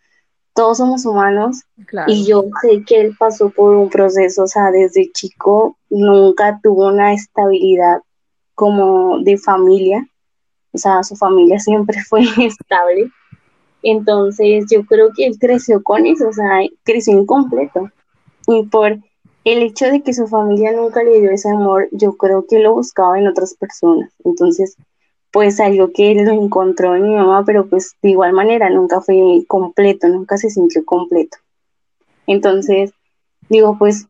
[0.55, 2.11] todos somos humanos Claro.
[2.13, 6.89] y yo sé que él pasó por un proceso, o sea, desde chico nunca tuvo
[6.89, 8.01] una estabilidad
[8.57, 10.05] como de familia,
[10.73, 13.13] o sea, su familia siempre fue estable.
[13.83, 17.91] Entonces yo creo que él creció con eso, o sea, creció incompleto.
[18.47, 18.99] Y por
[19.45, 22.75] el hecho de que su familia nunca le dio ese amor, yo creo que lo
[22.75, 24.11] buscaba en otras personas.
[24.25, 24.77] Entonces,
[25.31, 29.01] pues algo que él lo encontró en mi mamá, pero pues de igual manera nunca
[29.01, 31.39] fue completo, nunca se sintió completo.
[32.27, 32.93] Entonces,
[33.49, 34.07] digo, pues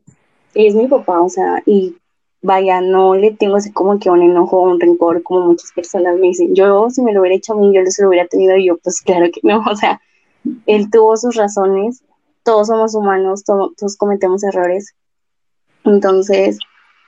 [0.54, 1.96] es mi papá, o sea, y
[2.42, 6.16] vaya, no le tengo así como que un enojo o un rencor, como muchas personas
[6.18, 6.54] me dicen.
[6.54, 8.78] Yo, si me lo hubiera hecho a mí, yo se lo hubiera tenido y yo,
[8.78, 10.00] pues claro que no, o sea,
[10.66, 12.02] él tuvo sus razones,
[12.44, 14.94] todos somos humanos, to- todos cometemos errores.
[15.84, 16.58] Entonces,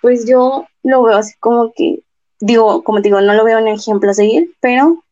[0.02, 2.00] pues yo lo veo así como que,
[2.40, 5.04] digo, como te digo, no lo veo un ejemplo a seguir, pero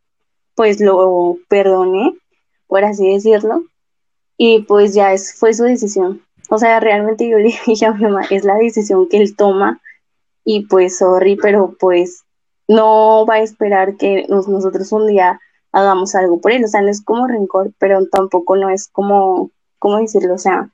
[0.57, 2.15] pues lo perdoné,
[2.69, 3.65] por así decirlo,
[4.37, 6.23] y pues ya es, fue su decisión.
[6.51, 9.81] O sea, realmente yo le dije a mi mamá, es la decisión que él toma
[10.51, 12.25] y pues sorry, pero pues
[12.69, 15.39] no va a esperar que nos- nosotros un día
[15.73, 16.65] hagamos algo por él.
[16.65, 20.35] O sea, no es como rencor, pero tampoco no es como ¿cómo decirlo?
[20.35, 20.71] O sea,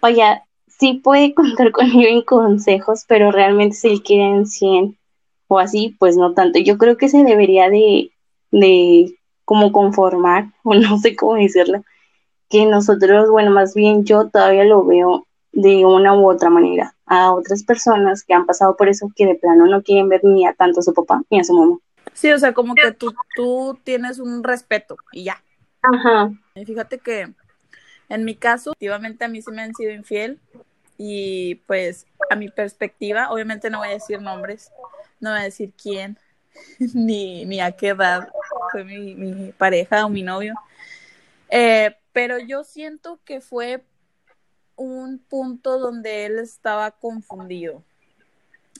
[0.00, 4.98] vaya, sí puede contar conmigo en consejos, pero realmente si él quiere en 100
[5.46, 6.58] o así, pues no tanto.
[6.58, 8.10] Yo creo que se debería de,
[8.50, 11.84] de como conformar, o no sé cómo decirlo,
[12.50, 17.32] que nosotros, bueno, más bien yo todavía lo veo de una u otra manera a
[17.32, 20.54] otras personas que han pasado por eso que de plano no quieren ver ni a
[20.54, 21.78] tanto a su papá ni a su mamá.
[22.12, 25.42] Sí, o sea, como que tú, tú tienes un respeto y ya.
[25.82, 26.32] Ajá.
[26.54, 27.32] Y fíjate que
[28.08, 30.38] en mi caso, efectivamente a mí sí me han sido infiel
[30.96, 34.70] y pues a mi perspectiva, obviamente no voy a decir nombres,
[35.20, 36.18] no voy a decir quién,
[36.94, 38.28] ni, ni a qué edad
[38.70, 40.54] fue mi, mi pareja o mi novio,
[41.48, 43.82] eh, pero yo siento que fue
[44.76, 47.82] un punto donde él estaba confundido.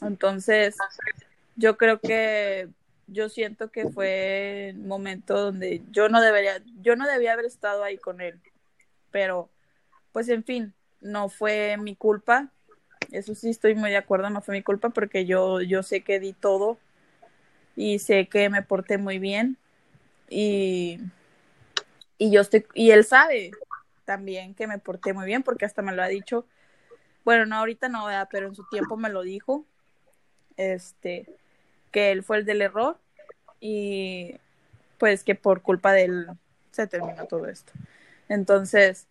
[0.02, 0.76] Entonces,
[1.56, 2.68] yo creo que
[3.06, 7.84] yo siento que fue el momento donde yo no debería, yo no debía haber estado
[7.84, 8.40] ahí con él.
[9.10, 9.50] Pero,
[10.12, 12.50] pues en fin, no fue mi culpa.
[13.12, 16.18] Eso sí estoy muy de acuerdo, no fue mi culpa porque yo, yo sé que
[16.18, 16.78] di todo
[17.76, 19.56] y sé que me porté muy bien
[20.28, 20.98] y,
[22.18, 23.52] y yo estoy, y él sabe
[24.04, 26.46] también que me porté muy bien porque hasta me lo ha dicho.
[27.24, 29.64] Bueno, no ahorita no, pero en su tiempo me lo dijo.
[30.56, 31.26] Este,
[31.90, 32.98] que él fue el del error
[33.60, 34.36] y
[34.98, 36.26] pues que por culpa de él
[36.70, 37.72] se terminó todo esto.
[38.28, 39.06] Entonces,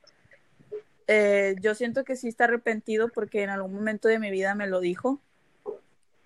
[1.07, 4.67] eh, yo siento que sí está arrepentido porque en algún momento de mi vida me
[4.67, 5.19] lo dijo,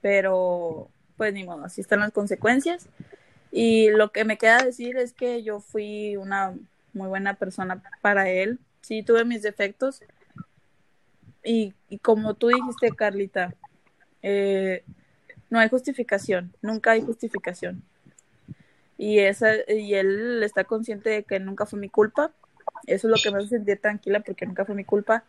[0.02, 2.88] pero pues ni modo, así están las consecuencias.
[3.52, 6.56] Y lo que me queda decir es que yo fui una
[6.98, 8.60] muy buena persona para él.
[8.82, 10.02] Sí, tuve mis defectos.
[11.44, 13.54] Y, como tú dijiste, Carlita,
[14.22, 14.84] eh,
[15.50, 17.84] no hay justificación, nunca hay justificación.
[18.98, 22.32] Y, esa, y él está consciente de que nunca fue mi culpa.
[22.86, 25.24] Eso es lo que me hace sentir tranquila porque nunca fue mi culpa.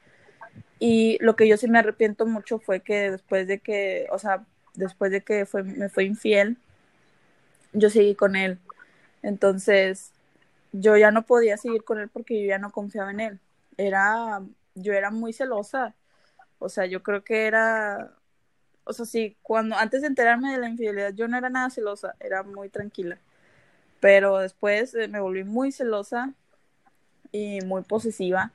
[0.81, 4.45] Y lo que yo sí me arrepiento mucho fue que después de que, o sea,
[4.75, 6.57] después de que fue, me fue infiel,
[7.73, 8.59] yo seguí con él.
[9.23, 10.13] Entonces,
[10.73, 13.41] yo ya no podía seguir con él porque yo ya no confiaba en él.
[13.77, 14.43] Era,
[14.75, 15.95] yo era muy celosa.
[16.59, 18.13] O sea, yo creo que era,
[18.85, 22.15] o sea, sí, cuando, antes de enterarme de la infidelidad, yo no era nada celosa,
[22.21, 23.19] era muy tranquila.
[24.01, 26.35] Pero después eh, me volví muy celosa
[27.33, 28.53] y muy posesiva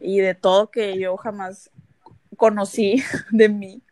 [0.00, 1.70] y de todo que yo jamás
[2.36, 3.82] conocí de mí.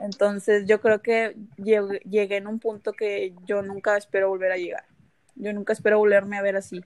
[0.00, 4.84] Entonces yo creo que llegué en un punto que yo nunca espero volver a llegar.
[5.40, 6.84] Yo nunca espero volverme a ver así,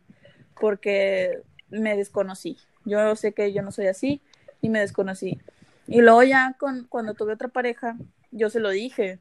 [0.59, 2.57] porque me desconocí.
[2.85, 4.21] Yo sé que yo no soy así
[4.61, 5.40] y me desconocí.
[5.87, 7.97] Y luego ya con, cuando tuve otra pareja,
[8.31, 9.19] yo se lo dije.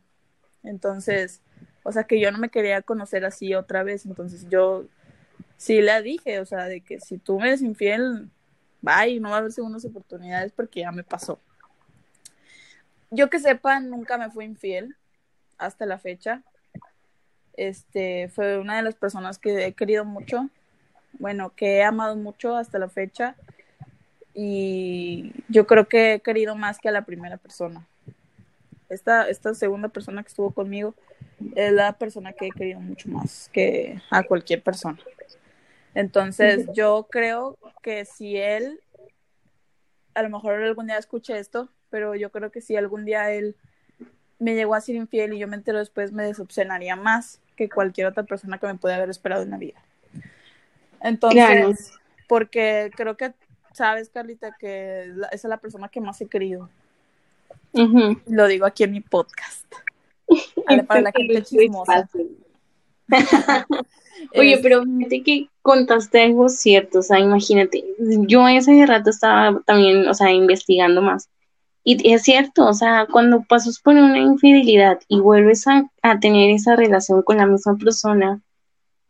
[0.64, 1.42] Entonces,
[1.84, 4.06] o sea que yo no me quería conocer así otra vez.
[4.06, 4.86] Entonces yo
[5.58, 8.30] sí le dije, o sea, de que si tú me eres infiel,
[8.82, 11.40] bye, no va a haber segundas oportunidades porque ya me pasó.
[13.12, 14.96] Yo que sepa, nunca me fui infiel
[15.58, 16.44] hasta la fecha.
[17.56, 20.50] Este fue una de las personas que he querido mucho,
[21.14, 23.36] bueno, que he amado mucho hasta la fecha.
[24.34, 27.88] Y yo creo que he querido más que a la primera persona.
[28.90, 30.96] Esta, esta segunda persona que estuvo conmigo
[31.56, 35.00] es la persona que he querido mucho más que a cualquier persona.
[35.96, 38.80] Entonces, yo creo que si él,
[40.16, 43.56] a lo mejor algún día escuche esto, pero yo creo que si algún día él
[44.44, 48.08] me llegó a ser infiel y yo me entero después, me desobsesionaría más que cualquier
[48.08, 49.82] otra persona que me puede haber esperado en la vida.
[51.02, 51.94] Entonces,
[52.28, 53.34] porque creo que
[53.74, 56.70] sabes, Carlita, que esa es la persona que más he querido.
[58.28, 59.66] Lo digo aquí en mi podcast.
[60.88, 62.10] para la gente chismosa.
[64.36, 70.08] Oye, pero fíjate que contaste algo cierto, o sea, imagínate, yo ese rato estaba también,
[70.08, 71.30] o sea, investigando más
[71.84, 75.90] y es cierto, o sea, cuando pasas por una infidelidad y vuelves a,
[76.20, 78.42] tener esa relación con la misma persona,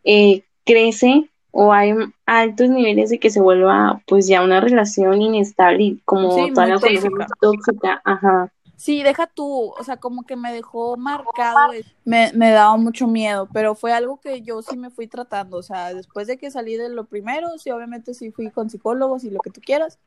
[0.03, 1.93] eh, crece o hay
[2.25, 6.79] altos niveles de que se vuelva pues ya una relación inestable y como toda la
[6.79, 7.27] tóxica.
[7.39, 8.51] tóxica, ajá.
[8.75, 11.71] Sí, deja tú, o sea, como que me dejó marcado,
[12.03, 15.63] me, me daba mucho miedo, pero fue algo que yo sí me fui tratando, o
[15.63, 19.29] sea, después de que salí de lo primero, sí, obviamente sí fui con psicólogos y
[19.29, 19.99] lo que tú quieras,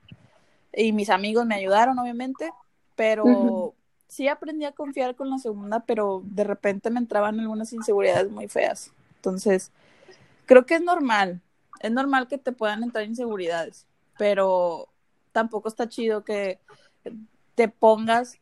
[0.77, 2.51] y mis amigos me ayudaron, obviamente,
[2.97, 3.75] pero
[4.09, 8.49] sí aprendí a confiar con la segunda, pero de repente me entraban algunas inseguridades muy
[8.49, 8.93] feas.
[9.17, 9.71] Entonces,
[10.47, 11.41] creo que es normal,
[11.81, 13.87] es normal que te puedan entrar inseguridades,
[14.19, 14.89] pero
[15.33, 16.59] tampoco está chido que
[17.55, 18.39] te pongas,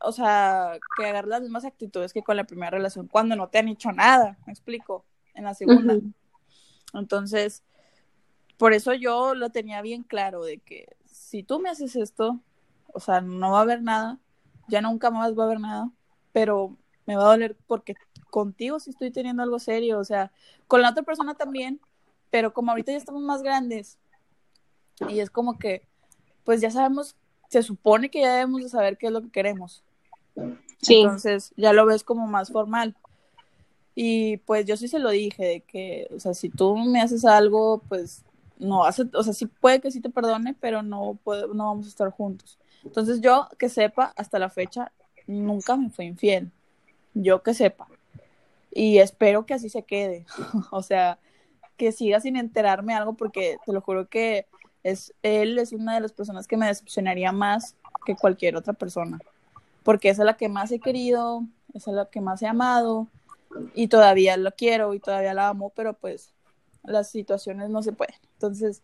[0.00, 3.58] o sea, que agarres las mismas actitudes que con la primera relación cuando no te
[3.58, 5.04] han hecho nada, me explico,
[5.34, 5.96] en la segunda.
[6.94, 7.62] Entonces,
[8.56, 12.40] por eso yo lo tenía bien claro de que si tú me haces esto,
[12.92, 14.18] o sea, no va a haber nada,
[14.68, 15.90] ya nunca más va a haber nada,
[16.32, 16.76] pero
[17.06, 17.94] me va a doler porque
[18.30, 20.30] contigo sí estoy teniendo algo serio, o sea,
[20.66, 21.80] con la otra persona también,
[22.30, 23.98] pero como ahorita ya estamos más grandes
[25.08, 25.82] y es como que,
[26.44, 27.16] pues ya sabemos,
[27.48, 29.82] se supone que ya debemos de saber qué es lo que queremos.
[30.80, 31.00] Sí.
[31.00, 32.96] Entonces ya lo ves como más formal.
[33.94, 37.24] Y pues yo sí se lo dije, de que, o sea, si tú me haces
[37.24, 38.24] algo, pues
[38.58, 41.86] no hace, o sea, sí puede que sí te perdone, pero no, puede, no vamos
[41.86, 42.58] a estar juntos.
[42.88, 44.92] Entonces yo que sepa, hasta la fecha,
[45.26, 46.50] nunca me fue infiel.
[47.12, 47.86] Yo que sepa.
[48.70, 50.24] Y espero que así se quede.
[50.70, 51.18] o sea,
[51.76, 54.46] que siga sin enterarme algo porque te lo juro que
[54.82, 57.76] es él es una de las personas que me decepcionaría más
[58.06, 59.18] que cualquier otra persona.
[59.82, 63.06] Porque esa es la que más he querido, esa es la que más he amado
[63.74, 66.32] y todavía lo quiero y todavía la amo, pero pues
[66.84, 68.16] las situaciones no se pueden.
[68.32, 68.82] Entonces,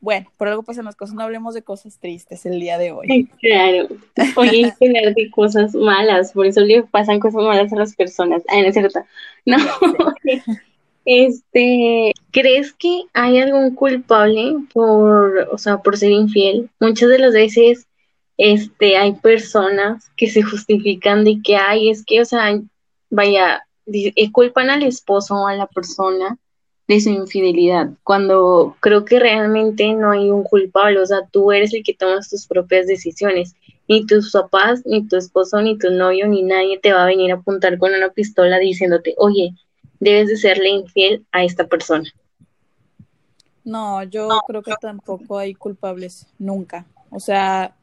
[0.00, 3.28] bueno, por algo pasan las cosas, no hablemos de cosas tristes el día de hoy.
[3.40, 3.88] Claro,
[4.36, 7.96] hoy hay que hablar de cosas malas, por eso le pasan cosas malas a las
[7.96, 8.42] personas.
[8.48, 9.00] Ah, no es cierto.
[9.44, 9.56] No,
[11.04, 16.70] este, ¿crees que hay algún culpable por, o sea, por ser infiel?
[16.78, 17.88] Muchas de las veces,
[18.36, 22.60] este, hay personas que se justifican de que, hay, es que, o sea,
[23.10, 26.38] vaya, eh, culpan al esposo o a la persona
[26.88, 31.74] de su infidelidad, cuando creo que realmente no hay un culpable, o sea, tú eres
[31.74, 33.54] el que tomas tus propias decisiones,
[33.88, 37.30] ni tus papás, ni tu esposo, ni tu novio, ni nadie te va a venir
[37.30, 39.52] a apuntar con una pistola diciéndote, oye,
[40.00, 42.10] debes de serle infiel a esta persona.
[43.64, 46.86] No, yo creo que tampoco hay culpables, nunca.
[47.10, 47.76] O sea,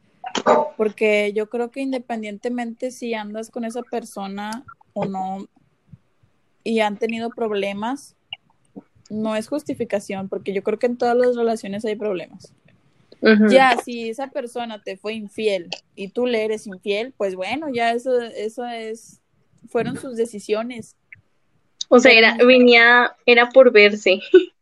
[0.76, 5.46] porque yo creo que independientemente si andas con esa persona o no
[6.64, 8.16] y han tenido problemas,
[9.10, 12.52] no es justificación, porque yo creo que en todas las relaciones hay problemas.
[13.50, 17.92] Ya, si esa persona te fue infiel y tú le eres infiel, pues bueno, ya
[17.92, 19.20] eso, eso es,
[19.68, 20.94] fueron sus decisiones.
[21.88, 24.20] O sea, era, venía, era por verse.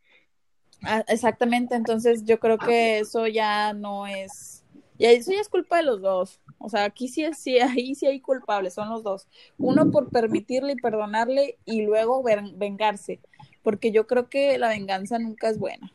[0.86, 4.64] Ah, exactamente, entonces yo creo que eso ya no es,
[4.98, 6.40] ya eso ya es culpa de los dos.
[6.58, 9.26] O sea, aquí sí, sí, ahí sí hay culpables, son los dos.
[9.56, 13.20] Uno por permitirle y perdonarle y luego vengarse
[13.64, 15.90] porque yo creo que la venganza nunca es buena.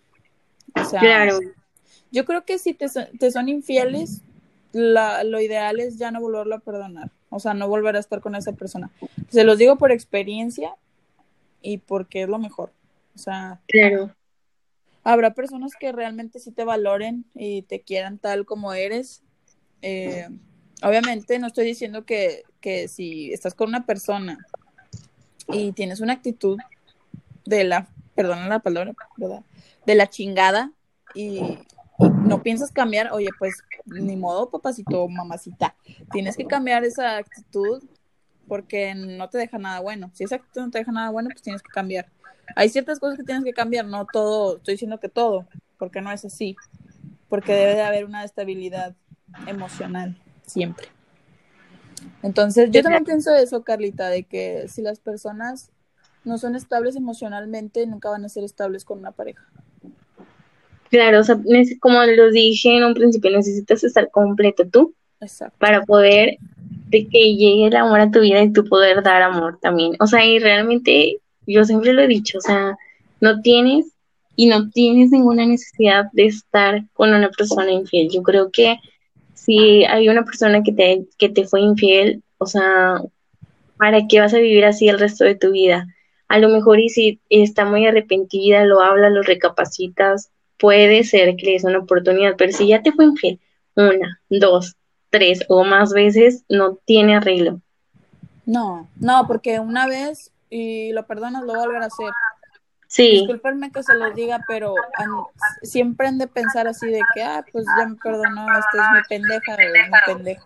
[0.75, 1.39] O sea, claro.
[2.11, 4.21] yo creo que si te, te son infieles,
[4.73, 8.19] la, lo ideal es ya no volverlo a perdonar, o sea, no volver a estar
[8.19, 8.91] con esa persona.
[9.29, 10.75] Se los digo por experiencia
[11.61, 12.71] y porque es lo mejor.
[13.15, 14.15] O sea, claro.
[15.03, 19.21] habrá personas que realmente sí te valoren y te quieran tal como eres.
[19.81, 20.27] Eh,
[20.81, 24.39] obviamente no estoy diciendo que, que si estás con una persona
[25.47, 26.57] y tienes una actitud
[27.45, 29.43] de la, perdona la palabra, ¿verdad?
[29.85, 30.71] De la chingada
[31.13, 31.59] y,
[31.99, 35.75] no piensas cambiar, oye, pues ni modo, papacito o mamacita,
[36.11, 37.83] tienes que cambiar esa actitud
[38.47, 40.09] porque no te deja nada bueno.
[40.13, 42.07] Si esa actitud no te deja nada bueno, pues tienes que cambiar.
[42.55, 45.45] Hay ciertas cosas que tienes que cambiar, no todo, estoy diciendo que todo,
[45.77, 46.55] porque no es así,
[47.27, 48.95] porque debe de haber una estabilidad
[49.45, 50.87] emocional siempre.
[52.23, 55.69] Entonces, yo también pienso eso, Carlita, de que si las personas
[56.23, 59.45] no son estables emocionalmente, nunca van a ser estables con una pareja.
[60.89, 61.39] Claro, o sea,
[61.79, 64.95] como lo dije en un principio, necesitas estar completo tú
[65.57, 66.37] para poder
[66.87, 69.95] de que llegue el amor a tu vida y tú poder dar amor también.
[69.99, 72.75] O sea, y realmente yo siempre lo he dicho, o sea,
[73.21, 73.93] no tienes
[74.35, 78.09] y no tienes ninguna necesidad de estar con una persona infiel.
[78.09, 78.77] Yo creo que
[79.33, 83.01] si hay una persona que te, que te fue infiel, o sea,
[83.77, 85.87] ¿para qué vas a vivir así el resto de tu vida?
[86.29, 91.45] A lo mejor y si está muy arrepentida, lo habla, lo recapacitas, puede ser que
[91.45, 93.39] le des una oportunidad, pero si ya te fue infiel
[93.75, 94.75] una, dos,
[95.09, 97.61] tres o más veces, no tiene arreglo.
[98.45, 102.11] No, no, porque una vez y lo perdonas, lo volver a hacer.
[102.87, 103.11] Sí.
[103.11, 104.73] Disculpenme que se los diga, pero
[105.61, 109.01] siempre han de pensar así de que, ah, pues ya me perdonó, este es mi
[109.07, 110.45] pendeja, es mi pendeja.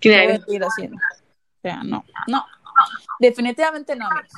[0.00, 0.40] Claro.
[0.46, 0.96] Voy a ir haciendo.
[0.96, 2.44] O sea, no, no,
[3.18, 4.32] Definitivamente no, amigos.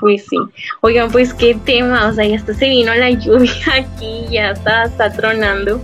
[0.00, 0.36] Pues sí.
[0.80, 4.84] Oigan, pues qué tema, o sea, ya hasta se vino la lluvia aquí, ya está,
[4.84, 5.80] está tronando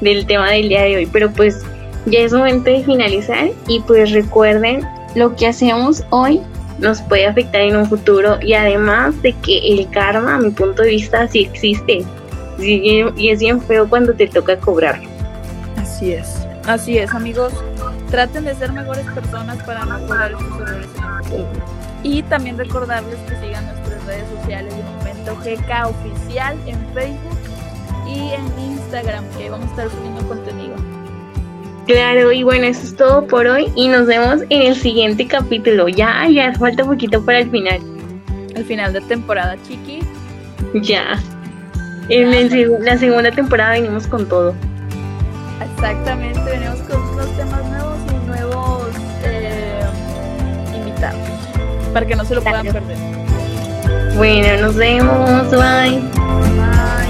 [0.00, 1.64] del tema del día de hoy, pero pues
[2.06, 6.40] ya es momento de finalizar y pues recuerden, lo que hacemos hoy
[6.78, 10.82] nos puede afectar en un futuro y además de que el karma, a mi punto
[10.82, 12.04] de vista, sí existe
[12.58, 15.00] y es bien feo cuando te toca cobrar.
[15.76, 17.52] Así es, así es amigos
[18.16, 21.66] traten de ser mejores personas para mejorar sus errores en el futuro.
[22.02, 27.38] Y también recordarles que sigan nuestras redes sociales de momento GK oficial en Facebook
[28.08, 30.76] y en Instagram, que vamos a estar subiendo contenido.
[31.86, 35.86] Claro, y bueno, eso es todo por hoy y nos vemos en el siguiente capítulo.
[35.88, 37.80] Ya, ya falta poquito para el final.
[38.54, 40.00] El final de temporada, chiqui.
[40.72, 41.20] Ya.
[42.08, 42.30] En
[42.82, 44.54] la segunda temporada venimos con todo.
[45.60, 47.75] Exactamente, venimos con unos temas
[51.96, 52.98] para que no se lo puedan perder.
[54.16, 55.50] Bueno, nos vemos.
[55.50, 56.02] Bye.
[56.02, 57.05] Bye.